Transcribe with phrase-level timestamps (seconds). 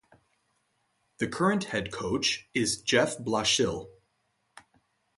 [1.19, 3.89] The current head coach is Jeff Blashill.